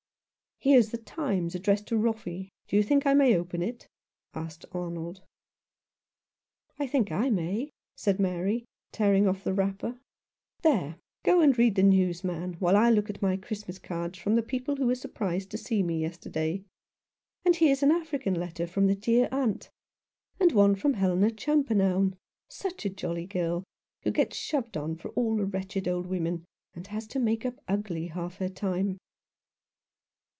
[0.63, 2.49] "Here's the Times, addressed to Roffey.
[2.67, 3.87] Do you think I may open it?"
[4.35, 5.23] asked Arnold.
[6.77, 9.97] "I think I may," said Mary, tearing off the wrapper.
[10.61, 14.35] "There, go and read the news, man, while I look at my Christmas cards from
[14.35, 16.63] the people who were surprised to see me yesterday.
[17.43, 19.71] And here's an African letter from the dear aunt,
[20.39, 22.15] and one from Helena Champernowne—
[22.51, 23.63] such a jolly girl,
[24.03, 26.45] who gets shoved on for all the wretched old women,
[26.75, 28.99] and has to make up ugly half her time."